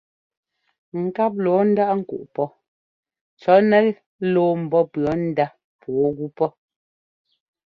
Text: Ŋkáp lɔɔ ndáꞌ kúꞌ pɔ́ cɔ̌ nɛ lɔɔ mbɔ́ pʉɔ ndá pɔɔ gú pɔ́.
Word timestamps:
Ŋkáp 1.03 1.33
lɔɔ 1.43 1.61
ndáꞌ 1.71 1.93
kúꞌ 2.09 2.25
pɔ́ 2.35 2.47
cɔ̌ 3.41 3.55
nɛ 3.69 3.77
lɔɔ 4.33 4.51
mbɔ́ 4.63 4.81
pʉɔ 4.91 5.11
ndá 5.29 5.45
pɔɔ 5.81 6.05
gú 6.17 6.25
pɔ́. 6.37 6.49